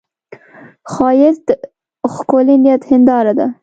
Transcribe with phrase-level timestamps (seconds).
[0.91, 1.49] ښایست د
[2.13, 3.47] ښکلي نیت هنداره ده